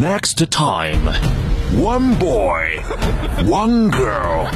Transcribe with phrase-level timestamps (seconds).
[0.00, 1.04] Next time,
[1.76, 2.80] one boy,
[3.44, 4.48] one girl.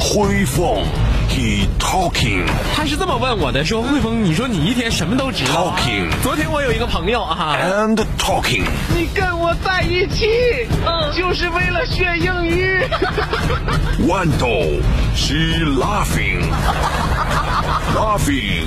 [0.00, 0.82] 汇丰
[1.28, 2.44] ，he talking，
[2.74, 5.76] 他是这么问我的，说汇丰，你说你一天什么都知道。
[5.78, 8.64] Talking 昨天我有一个朋友啊，and talking。
[8.96, 10.26] 你跟我在一起，
[10.84, 12.82] 嗯，就是为了学英语。
[14.08, 14.82] Wando,
[15.14, 16.42] she laughing,
[17.94, 18.66] laughing,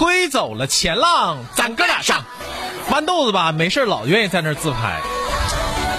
[0.00, 2.24] 推走了前浪，咱哥俩上。
[2.88, 4.98] 豌豆子吧，没事老愿意在那儿自拍。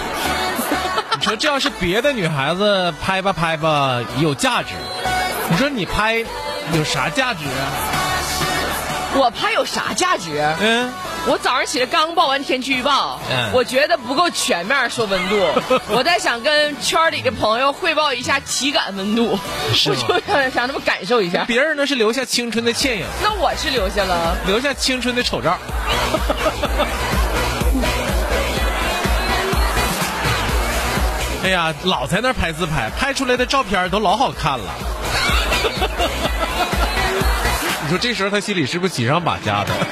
[1.19, 4.73] 你说这要是别的女孩子拍吧拍吧也有价值，
[5.51, 6.25] 你说你拍
[6.73, 7.61] 有啥价值啊？
[9.13, 10.31] 我拍有啥价值？
[10.59, 10.91] 嗯，
[11.27, 15.35] 我早上起来刚报完天气预报，嗯我觉得不够全面说温度，
[15.93, 21.45] 我在想跟圈里的朋友汇报一下体感温度，我吗就想想他们感受一下。
[21.45, 25.55] 别人那是留下青春的倩影，那我是留下了，留下青春的丑照。
[31.43, 34.73] 哎呀，老在那拍自拍，拍出来的照片都老好看了。
[37.91, 39.73] 你说这时候他心里是不是紧上把家的？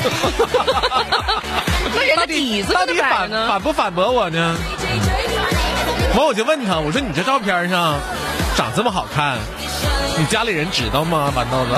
[1.93, 3.45] 那人家底子到底反呢。
[3.49, 4.55] 反不反驳我呢？
[6.15, 7.99] 完我就问他，我说你这照片上
[8.55, 9.37] 长这么好看，
[10.17, 11.29] 你家里人知道吗？
[11.35, 11.71] 豌豆子。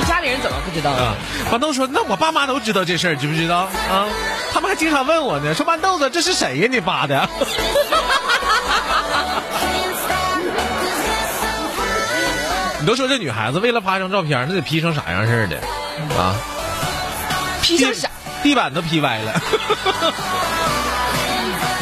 [0.00, 0.90] 我 家里人怎么不知道？
[0.90, 1.14] 啊，
[1.52, 4.08] 豌豆说：“那我爸妈都知道这事儿，知不知道啊？
[4.52, 6.66] 他们还经常问我呢，说豌豆子这是谁呀？
[6.68, 7.28] 你扒的？”
[12.86, 15.56] 你都说这女孩子为了发张照片，那得 P 成啥样似的
[16.16, 16.36] 啊
[17.60, 18.08] ？P 成啥？
[18.44, 19.32] 地板都 P 歪了。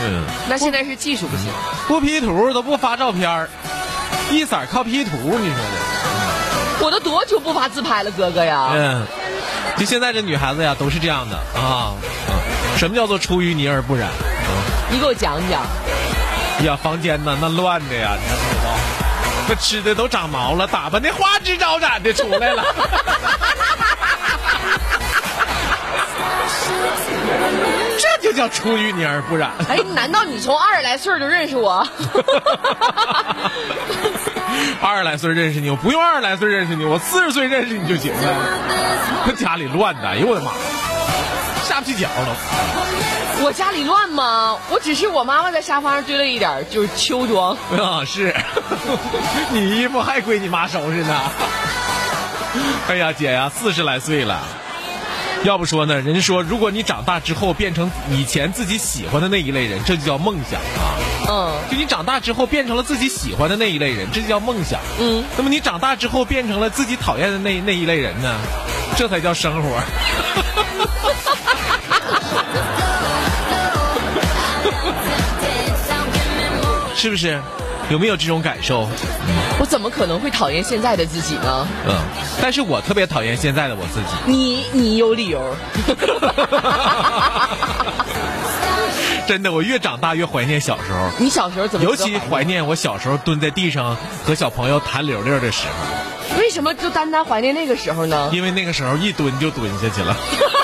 [0.01, 1.53] 嗯，那现在是技术不行。
[1.87, 3.51] 不 P 图都不发照片儿
[4.31, 6.87] 一色儿靠 P 图，你说的？
[6.87, 8.71] 我都多久不发自拍了，哥哥呀？
[8.73, 9.07] 嗯，
[9.77, 11.93] 就现在这女孩子呀，都是这样的啊。
[12.31, 14.09] 嗯，什么叫做出淤泥而不染？
[14.91, 15.61] 你给我讲讲。
[16.65, 18.54] 呀，房间呐，那乱的呀，你
[19.47, 22.65] 那吃的都长毛了，打扮的花枝招展的出来了。
[27.99, 29.51] 这就叫出淤泥而不染。
[29.69, 31.87] 哎，难道你从二十来岁就认识我？
[34.81, 38.35] 二十来岁认识你，我不用二十来岁认识你，我四十岁认识你就行了。
[39.27, 40.51] 那家里乱的，哎呦我的妈，
[41.65, 42.37] 下不去脚了。
[43.43, 44.59] 我家里乱吗？
[44.71, 47.57] 我只是我妈妈在沙发上堆了一点就是秋装。
[47.77, 48.35] 啊，是，
[49.51, 51.21] 你衣服还归你妈收拾呢。
[52.89, 54.41] 哎呀，姐呀，四十来岁了，
[55.43, 60.95] 要不说呢，人说如果你长大之后变成以前自己喜欢的那一类人，这就叫梦想啊。
[61.27, 64.79] 嗯就你长大之后变成了自己喜欢的那一类人，这就叫梦想。
[65.01, 68.37] 嗯，那么你长大之后变成了自己讨厌的那那一类人呢，
[68.97, 69.81] 这才叫生活。
[76.95, 77.41] 是不是？
[77.91, 78.89] 有没有这种感受？
[79.61, 81.69] 我怎么可能会讨厌现在的自己呢？
[81.87, 81.95] 嗯，
[82.41, 84.07] 但是我特别讨厌现在的我自己。
[84.25, 85.55] 你你有理由。
[89.27, 95.67] 真的，我越长大越怀念小时候，你小时候怎么尤其怀念我小时候蹲在地上和小朋友弹溜溜的时
[96.31, 98.31] 候，为什么就单单怀念那个时候呢？
[98.33, 100.17] 因为那个时候一蹲就蹲下去了。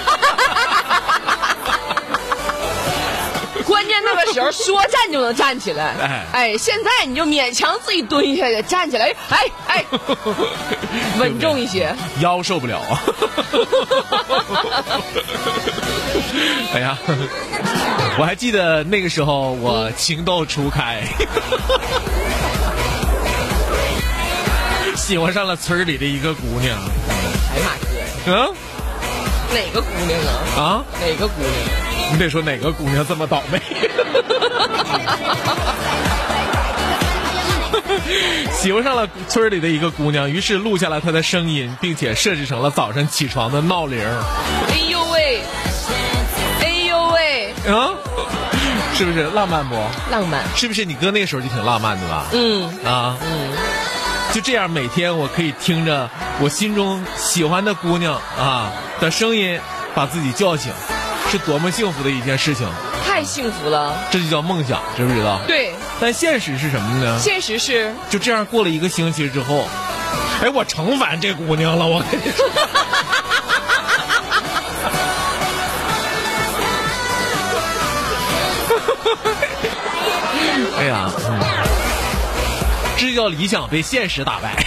[4.41, 9.85] 时候 说站就能站起来，哎哎，现在你就勉强自己蹲下去站起来，哎哎，
[11.19, 11.95] 稳重一些。
[12.21, 13.03] 腰受不了啊！
[16.75, 16.97] 哎呀，
[18.19, 21.03] 我还记得那个时候我情窦初开，
[24.97, 26.79] 喜欢上了村里的一个姑娘。
[27.53, 27.87] 哎呀妈哥，
[28.27, 28.55] 嗯，
[29.53, 30.61] 哪个姑娘啊？
[30.63, 31.90] 啊，哪个姑娘？
[32.13, 33.61] 你得说哪个姑娘这么倒霉？
[38.53, 43.99] 喜欢上了村里的一个姑娘，于是录下了她的声音，并且设置成了早上起床的闹铃。
[44.69, 45.41] 哎呦喂，
[46.61, 47.91] 哎呦喂，啊，
[48.95, 49.75] 是不是浪漫不？
[50.11, 50.45] 浪漫。
[50.55, 52.27] 是不是你哥那个时候就挺浪漫的吧？
[52.33, 53.53] 嗯，啊，嗯
[54.33, 56.09] 就这样每天我可以听着
[56.41, 58.71] 我心中喜欢的姑娘啊
[59.01, 59.59] 的声音，
[59.95, 60.73] 把自己叫醒，
[61.31, 62.69] 是多么幸福的一件事情。
[63.07, 63.97] 太幸福了。
[64.11, 65.41] 这就叫梦想，知不知道？。
[65.47, 67.19] 对，但现实是什么呢？
[67.21, 69.69] 现实是就这样过了一个星期之后，
[70.43, 72.45] 哎，我成烦这姑娘了，我跟你说。
[80.79, 81.39] 哎呀，嗯，
[82.97, 84.65] 这叫理想被现实打败。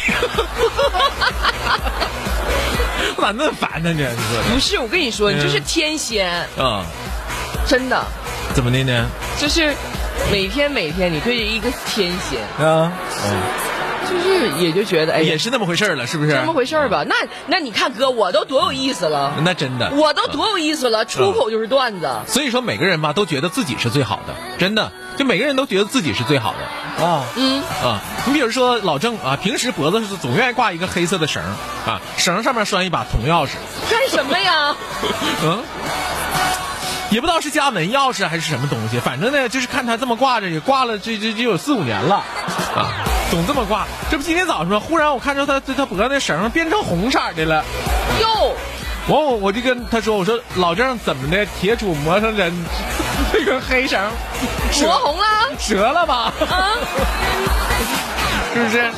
[3.17, 3.91] 我咋那么烦呢？
[3.91, 4.79] 你你说不是？
[4.79, 6.85] 我跟你说，嗯你就是天仙，的啊？
[7.67, 8.03] 真的，
[8.53, 9.07] 怎么的呢？
[9.39, 9.73] 就是
[10.31, 12.91] 每天每天你对着一个天仙，啊，
[13.25, 13.37] 嗯
[14.09, 16.33] 就是也就觉得哎也是那么回事儿了，是不是？
[16.33, 17.05] 那么回事儿吧？
[17.07, 17.15] 那
[17.47, 22.09] 那你看哥，我都多有意思了，那真的，我都多有意思了，出口就是段子。
[22.27, 27.99] 所以说每个人吧都觉得自己是最好的，真的，就每个人都觉得自己是最好的啊嗯，啊！
[28.25, 33.51] 你比如说老郑啊，平时脖子是总愿意挂一个黑色的绳儿啊，绳上面拴一把铜钥匙，
[33.89, 34.75] 干什么呀？
[35.43, 35.63] 嗯，
[37.09, 42.15] 也不知道是家门钥匙还是什么东西，反正呢就是看他这么挂着，也挂了这这这有四五年了
[42.75, 42.91] 啊，
[43.31, 43.85] 总这么挂。
[44.09, 44.79] 这不今天早上吗？
[44.79, 47.63] 忽然我看着他他他脖子那绳儿变成红色的了。
[48.21, 48.55] 哟，
[49.07, 52.53] 完我我就跟他说，我说老郑怎么的，铁杵磨成针，
[53.31, 53.99] 这个黑绳
[54.71, 55.25] 折磨红了
[55.59, 56.33] 折了吧？
[56.49, 56.73] 啊！
[58.53, 58.91] 是不是？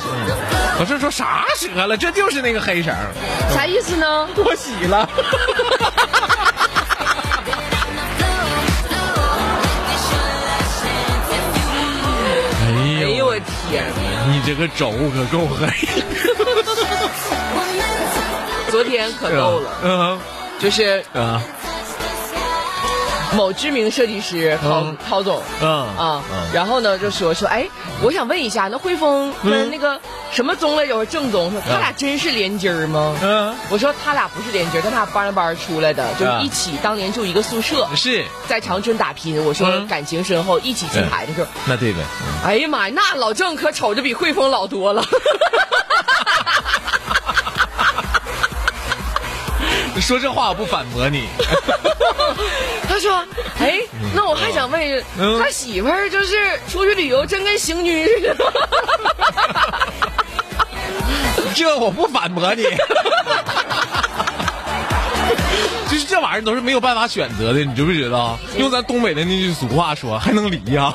[0.80, 1.96] 我是说啥折了？
[1.96, 2.94] 这就是那个黑绳，
[3.54, 4.28] 啥意思呢？
[4.36, 5.08] 脱洗了。
[12.68, 13.36] 哎呦我
[13.70, 13.86] 天！
[14.28, 15.68] 你这个轴可够黑，
[18.70, 20.20] 昨天可逗了，嗯
[20.60, 21.40] 就是嗯
[23.36, 27.68] 某知名设计师陶嗯陶总嗯啊嗯，然后呢就说说，哎，
[28.02, 30.00] 我想问一下，那汇丰跟嗯那个
[30.32, 31.06] 什么宗来着？
[31.06, 33.16] 郑总说他俩真是连襟儿吗？
[33.22, 39.44] 嗯，我说他俩不是连襟儿，他俩班着班出来的，就是啊一起当年住一个宿舍，是在长春打拼。
[39.46, 42.00] 我说嗯感情深厚，一起进台的时候，那对呗。
[42.44, 45.04] 哎呀妈呀，那老郑可瞅着比汇丰老多了。
[50.02, 51.26] 说这话我不反驳你，
[52.96, 53.12] 他说
[53.60, 53.78] ：“哎，
[54.16, 56.38] 那我还想问一嗯他媳妇儿就是
[56.72, 58.34] 出去旅游，真跟行军似的。
[61.54, 62.64] 这我不反驳你。
[65.90, 68.40] 就是这玩意儿都是没有办法选择的，你知不知道？
[68.58, 70.94] 用咱东北的那句俗话说，还能离呀、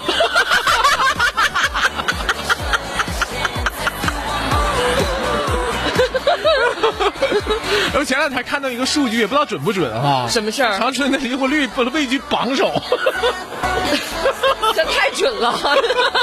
[8.01, 12.73] 我前两天看到一个数据，也不知道准不准哈、什么事儿长春的离婚率不位居榜首。
[14.75, 15.55] 这太准了，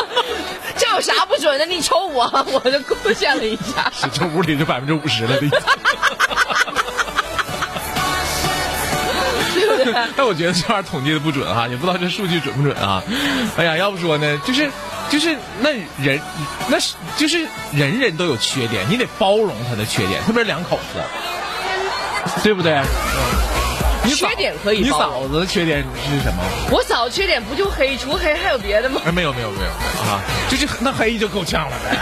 [0.75, 1.67] 这有啥不准的？
[1.67, 3.91] 你瞅我，我就贡献了一下。
[4.11, 5.59] 这屋里就百分之五十了，这已经。
[9.53, 9.93] 对不对？
[10.15, 13.03] 但我觉得这玩意儿统计的不准哈，也不知道这数据准不准啊。
[13.55, 14.71] 哎呀，要不说呢，就是
[15.11, 15.69] 就是那
[16.03, 16.19] 人
[16.69, 20.99] 那是就是人人都有缺点，你得包容他的缺点，特别是两口子，
[22.43, 22.79] 对不对？
[24.03, 26.41] 你嫂缺点可以你嫂子的缺点是什么？
[26.71, 29.01] 我嫂子缺点不就黑，除黑还有别的吗？
[29.05, 29.67] 哎，没有没有没有
[30.09, 31.97] 啊，就是那黑就够呛了呗。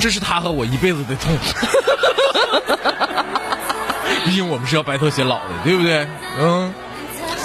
[0.00, 1.36] 这是他和我一辈子的痛。
[4.24, 6.04] 毕竟我们是要白头偕老的，对不对？
[6.38, 6.74] 嗯，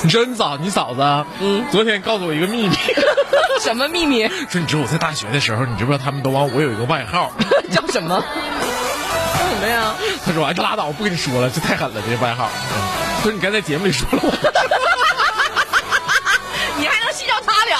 [0.05, 1.01] 你知道你嫂你嫂子，
[1.41, 2.75] 嗯，昨天告诉我一个秘密，
[3.59, 4.27] 什么秘密？
[4.47, 7.31] 说你知道我在大学的时候，你知不知道他们都往我有一个外号？
[7.73, 8.21] 叫什么？
[8.21, 9.95] 叫什么呀？
[10.23, 12.51] 他说：“哎，拉倒，我不跟你说了，这太狠了，这外号。
[12.53, 12.77] 嗯”
[13.17, 14.29] 他说：“你刚才节目里说了我。
[16.77, 17.79] 你还能细叫他俩？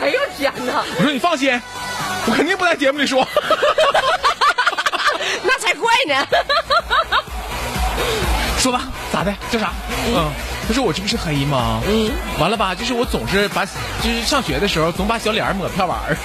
[0.00, 1.60] 哎呦天哪！”我说：“你放心，
[2.28, 3.26] 我肯定不在节目里说。”
[5.42, 6.24] 那才怪呢！
[8.60, 8.82] 说吧，
[9.12, 9.34] 咋的？
[9.50, 9.72] 叫啥？
[10.14, 10.30] 嗯，
[10.68, 11.80] 他说我这不是黑吗？
[11.88, 12.74] 嗯，完了吧？
[12.74, 16.16] 就是我总是把，就是上学的时候总把小脸儿抹漂白儿。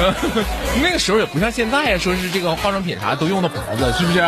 [0.00, 0.14] 呃
[0.82, 4.18] 那个时候也不像现在呀，说是这个化妆品啥都用到脖子，是不是？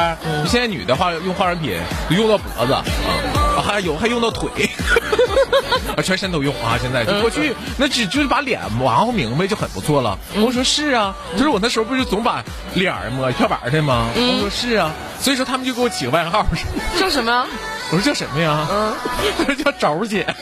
[0.46, 1.78] 现在女的化用化妆品
[2.10, 2.84] 都用到脖子啊，
[3.66, 4.50] 还有还用到腿。
[5.96, 6.78] 啊，全身都用啊！
[6.80, 10.18] 现在就过去那只就是把脸玩活明白就很不错了。
[10.36, 12.42] 我说是啊，就是我那时候不是总把
[12.74, 14.08] 脸儿抹跳板的吗？
[14.14, 16.46] 我说是啊，所以说他们就给我起个外号，
[16.98, 17.46] 叫什么？
[17.90, 18.66] 我说叫什么呀？
[18.70, 18.94] 嗯，
[19.38, 20.26] 他 说叫轴姐。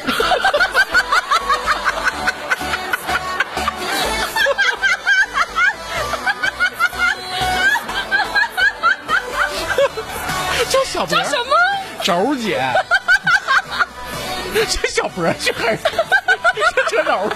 [10.68, 11.44] 叫小博叫什么？
[12.04, 12.62] 轴姐，
[14.68, 15.78] 这小博去还是
[16.88, 17.30] 这车轴？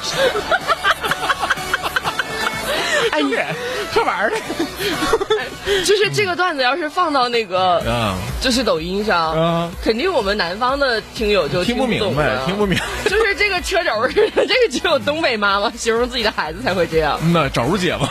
[3.13, 3.47] 哎呀，
[3.93, 4.33] 这玩意儿
[5.85, 12.85] 就是这个段子要是放到那个，嗯就是抖音上，嗯，肯定我们南方的听友就听不明白，听不明白。
[13.11, 17.19] 就是这个车轴似的，这个只有东北妈妈形容自己的孩子才会这样。
[17.23, 18.11] 嗯呐，轴姐吧。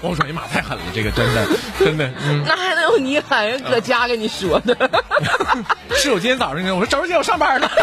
[0.00, 1.46] 我说哎呀妈，太狠了，这个真的
[1.78, 4.76] 真的，嗯，那还能有你狠人搁家跟你说的？
[5.96, 7.70] 是我今天早上跟我说周姐，我上班了。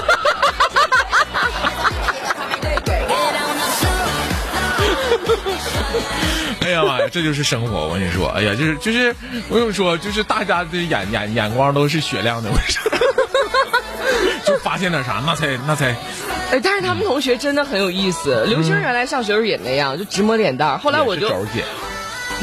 [6.62, 7.88] 哎呀妈呀，这就是生活！
[7.88, 9.14] 我跟你说，哎呀，就是就是，
[9.50, 12.82] 我跟你说，就是大家的眼眼眼光都是雪亮的，我跟你说，
[14.46, 15.90] 就发现点啥，那才那才
[16.52, 18.46] 哎，但是他们同学真的很有意思。
[18.48, 20.78] 刘星原来上学时候也那样，就直抹脸蛋儿。
[20.78, 21.28] 后来我就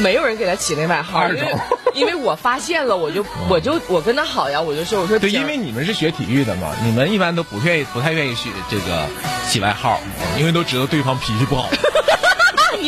[0.01, 1.23] 没有人给他起那外号，
[1.93, 9.05] 因为我发现了，我就我就我跟他好呀，我就说我说对，因为你们是学体育的嘛，你们一般都不愿意不太愿意去这个
[9.47, 9.99] 起外号，
[10.39, 11.69] 因为都知道对方脾气不好。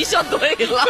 [0.03, 0.85] 你说对了，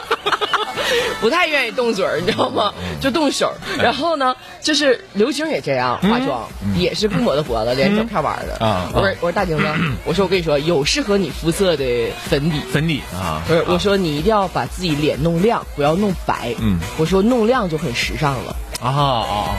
[1.21, 2.73] 不太愿意动嘴儿，你知道吗？
[2.99, 3.53] 就动手。
[3.77, 8.65] 然后呢，就是刘星也这样化妆，也是不抹的脖子，脸整漂板儿的。
[8.65, 9.63] 啊 我说我说大晶子，
[10.03, 12.59] 我说我跟你说，有适合你肤色的粉底。
[12.71, 16.55] 粉底啊，不是，我说你一定要把自己脸弄亮，不要弄白。
[16.59, 18.55] 嗯，我说弄亮就很时尚了。
[18.81, 19.55] 啊啊，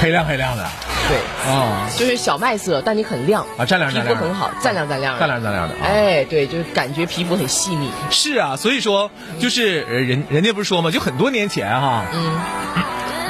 [0.00, 0.66] 黑亮黑亮的
[1.08, 5.80] 对，啊就是小麦色，但你很亮啊，蘸亮皮湛亮，肤很好，蘸亮蘸亮的，湛亮蘸亮的啊。
[5.82, 7.90] 哎，对，就是感觉皮肤很细腻。
[8.10, 12.38] 是啊，所以说就是呃人人家不是说嘛，就很多年前哈，嗯，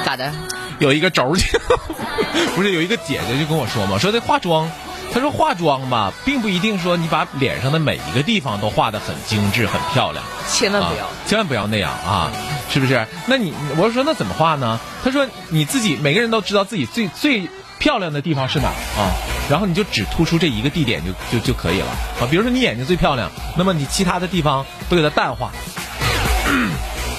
[0.04, 0.32] 咋的？
[0.80, 1.58] 有一个轴儿姐，
[2.54, 4.70] 不是有一个姐姐就跟我说嘛，说这化妆，
[5.12, 10.24] 她说化妆吧，并不一定说你把脸上的每一个地方都画得很精致、很漂亮。
[10.48, 11.04] 千万不要。
[11.04, 12.30] 啊，千万不要那样啊，
[12.70, 13.06] 是不是？
[13.26, 14.78] 那你我说那怎么画呢？
[15.04, 17.48] 他说你自己每个人都知道自己最最
[17.78, 19.10] 漂亮的地方是哪儿啊，
[19.50, 21.86] 然后你就只突出这一个地点就就就可以了
[22.20, 22.26] 啊。
[22.30, 25.50] 比如说你眼睛最漂亮，那么你其他的地方都给它淡化。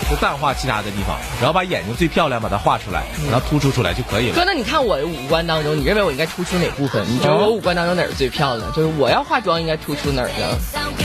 [0.09, 4.35] 就淡化其他的地方，然后把眼睛最漂亮把它画出来，然后突出出来就可以了。
[4.35, 7.05] 哥，那你看我的五官当中，你认为我应该突出哪部分？
[7.07, 8.73] 你觉得我五官当中哪儿最漂亮？
[8.73, 10.57] 就是我要化妆应该突出哪儿呢？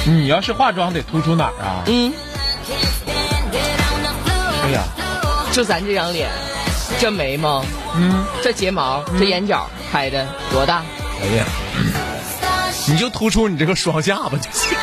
[0.07, 1.85] 你要是化妆得突出哪儿啊？
[1.85, 2.15] 嗯，
[5.55, 6.29] 就咱这张脸，
[6.99, 10.83] 这眉毛，嗯，这睫毛，这眼角开的多大？
[11.23, 11.45] 哎呀，
[12.89, 14.77] 你就突出你这个双下巴就行。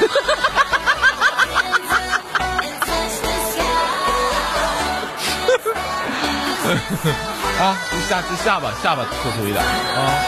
[7.60, 10.24] 啊，就下这下巴下巴突出一点啊，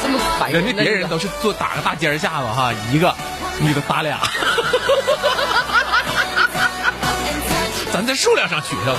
[0.00, 3.12] 这么白人家别人都是做打个大尖儿下巴哈，一个
[3.58, 4.16] 你给他打俩，
[7.92, 8.94] 咱在数量上取胜。